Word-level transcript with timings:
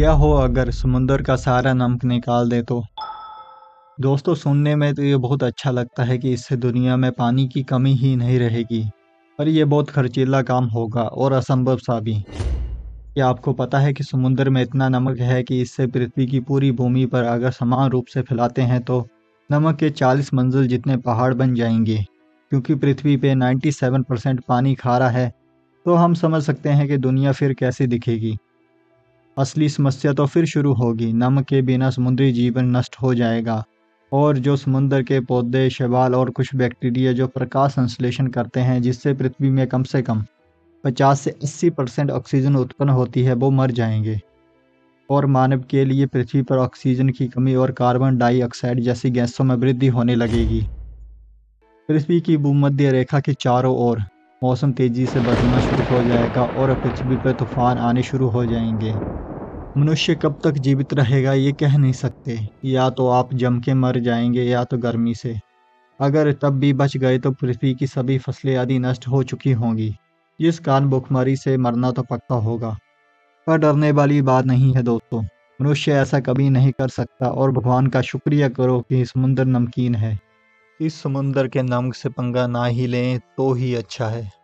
क्या 0.00 0.12
हो 0.12 0.32
अगर 0.32 0.70
समुंदर 0.70 1.22
का 1.22 1.36
सारा 1.36 1.72
नमक 1.72 2.04
निकाल 2.04 2.48
दे 2.50 2.62
तो? 2.62 2.84
दोस्तों, 4.00 4.34
सुनने 4.34 4.76
में 4.76 4.94
तो 4.94 5.02
ये 5.02 5.16
बहुत 5.16 5.42
अच्छा 5.42 5.70
लगता 5.70 6.04
है 6.04 6.18
कि 6.18 6.32
इससे 6.32 6.56
दुनिया 6.56 6.96
में 6.96 7.12
पानी 7.12 7.48
की 7.48 7.62
कमी 7.62 7.92
ही 7.92 8.16
नहीं 8.16 8.38
रहेगी। 8.38 8.90
पर 9.38 9.48
यह 9.48 9.64
बहुत 9.64 9.90
खर्चीला 9.90 10.42
काम 10.42 10.64
होगा 10.64 11.02
और 11.02 11.32
असंभव 11.32 11.76
सा 11.76 12.00
भी। 12.00 12.14
क्या 13.16 13.28
आपको 13.28 13.52
पता 13.52 13.78
है 13.78 13.92
कि 13.92 14.04
समुद्र 14.04 14.50
में 14.50 14.62
इतना 14.62 14.88
नमक 14.88 15.18
है 15.18 15.42
कि 15.42 15.60
इससे 15.60 15.86
पृथ्वी 15.86 16.26
की 16.26 16.40
पूरी 16.40 16.72
भूमि 16.72 17.06
पर 17.06 17.24
अगर 17.24 17.50
समान 17.50 17.90
रूप 17.90 18.06
से 18.06 18.22
फैलाते 18.22 18.62
हैं 18.62 18.80
तो 18.82 19.06
नमक 19.52 19.76
के 19.76 19.90
40 19.90 20.34
मंजिल 20.34 20.68
जितने 20.68 20.96
पहाड़ 20.96 21.34
बन 21.34 21.54
जाएँगे। 21.54 22.04
क्योंकि 22.52 22.74
पृथ्वी 22.74 23.16
पे 23.16 23.34
97 23.34 24.02
परसेंट 24.02 24.40
पानी 24.48 24.74
खारा 24.74 25.08
है 25.08 25.32
तो 25.86 25.94
हम 25.94 26.14
समझ 26.14 26.42
सकते 26.42 26.68
हैं 26.68 26.88
कि 26.88 26.96
दुनिया 26.96 27.32
फिर 27.32 27.54
कैसी 27.54 27.86
दिखेगी। 27.86 28.36
असली 29.40 29.68
समस्या 29.68 30.12
तो 30.12 30.26
फिर 30.26 30.44
शुरू 30.44 30.72
होगी। 30.74 31.12
नमक 31.12 31.44
के 31.44 31.62
बिना 31.62 31.90
समुद्री 31.90 32.32
जीवन 32.32 32.76
नष्ट 32.76 32.96
हो 33.02 33.14
जाएगा। 33.14 33.64
और 34.12 34.38
जो 34.38 34.56
समुद्र 34.56 35.02
के 35.02 35.20
पौधे, 35.20 35.70
शैवाल 35.70 36.14
और 36.14 36.30
कुछ 36.30 36.54
बैक्टीरिया 36.54 37.12
जो 37.12 37.26
प्रकाश 37.26 37.72
संश्लेषण 37.72 38.26
करते 38.26 38.60
हैं, 38.60 38.82
जिससे 38.82 39.14
पृथ्वी 39.14 39.50
में 39.50 39.66
कम 39.66 39.82
से 39.82 40.02
कम 40.02 40.24
50 40.84 41.20
से 41.20 41.30
80 41.30 41.70
परसेंट 41.70 42.10
ऑक्सीजन 42.10 42.56
उत्पन्न 42.56 42.90
होती 42.90 43.22
है, 43.22 43.34
वो 43.34 43.50
मर 43.50 43.70
जाएँगे। 43.70 44.20
और 45.10 45.26
मानव 45.26 45.64
के 45.70 45.84
लिए 45.84 46.06
पृथ्वी 46.06 46.42
पर 46.42 46.56
ऑक्सीजन 46.56 47.08
की 47.08 47.26
कमी 47.26 47.54
और 47.54 47.72
कार्बन 47.72 48.18
डाइऑक्साइड 48.18 48.80
जैसी 48.80 49.10
गैसों 49.10 49.44
में 49.44 49.56
वृद्धि 49.56 49.86
होने 49.86 50.14
लगेगी। 50.14 50.66
पृथ्वी 51.88 52.20
की 52.20 52.36
भूमध्य 52.36 52.90
रेखा 52.90 53.20
के 53.20 53.32
चारों 53.34 53.76
ओर 53.76 54.02
मौसम 54.42 54.72
तेज़ी 54.72 55.06
से 55.06 55.20
बदलना 55.20 55.60
शुरू 55.60 55.82
हो 55.82 56.02
जाएगा 56.02 56.44
और 56.44 56.74
पृथ्वी 56.74 57.16
पर 57.16 57.32
तूफ़ान 57.32 57.78
आने 57.78 58.02
शुरू 58.02 58.28
हो 58.28 58.46
जाएँगे। 58.46 59.00
मनुष्य 59.76 60.14
कब 60.14 60.36
तक 60.44 60.50
जीवित 60.50 60.94
रहेगा 60.94 61.32
ये 61.32 61.52
कह 61.52 61.78
नहीं 61.78 61.92
सकते। 61.92 62.38
या 62.64 62.90
तो 62.90 63.08
आप 63.08 63.34
जम 63.34 63.60
के 63.60 63.74
मर 63.74 63.98
जाएँगे 63.98 64.42
या 64.42 64.64
तो 64.64 64.78
गर्मी 64.78 65.14
से। 65.14 65.38
अगर 66.00 66.32
तब 66.32 66.50
भी 66.50 66.72
बच 66.72 66.96
गए 66.96 67.18
तो 67.18 67.30
पृथ्वी 67.30 67.74
की 67.74 67.86
सभी 67.86 68.18
फ़सलें 68.18 68.56
आदि 68.56 68.78
नष्ट 68.78 69.08
हो 69.08 69.22
चुकी 69.22 69.52
होंगी। 69.52 69.94
जिस 70.40 70.58
कारण 70.58 70.86
भुखमरी 70.86 71.36
से 71.36 71.56
मरना 71.56 71.90
तो 71.90 72.02
पक्का 72.02 72.34
होगा। 72.34 72.76
पर 73.46 73.58
डरने 73.58 73.92
वाली 73.92 74.22
बात 74.22 74.44
नहीं 74.46 74.74
है 74.74 74.82
दोस्तों। 74.82 75.22
मनुष्य 75.60 75.92
ऐसा 75.92 76.20
कभी 76.20 76.50
नहीं 76.50 76.72
कर 76.72 76.88
सकता 76.88 77.28
और 77.28 77.52
भगवान 77.52 77.86
का 77.86 78.00
शुक्रिया 78.00 78.48
करो 78.48 78.80
कि 78.80 79.04
समुंदर 79.04 79.44
नमकीन 79.44 79.94
है। 79.94 80.18
इस 80.80 81.02
समुंदर 81.02 81.48
के 81.48 81.62
नमक 81.62 81.94
से 81.94 82.08
पंगा 82.08 82.46
ना 82.46 82.64
ही 82.64 82.86
लें 82.86 83.18
तो 83.36 83.52
ही 83.52 83.74
अच्छा 83.74 84.08
है। 84.08 84.39